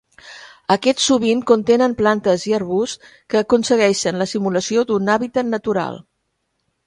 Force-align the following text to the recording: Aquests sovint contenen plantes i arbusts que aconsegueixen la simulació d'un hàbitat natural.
Aquests 0.75 1.03
sovint 1.09 1.43
contenen 1.51 1.93
plantes 1.99 2.45
i 2.51 2.55
arbusts 2.59 3.11
que 3.33 3.39
aconsegueixen 3.41 4.19
la 4.21 4.29
simulació 4.33 4.87
d'un 4.93 5.13
hàbitat 5.17 5.49
natural. 5.53 6.01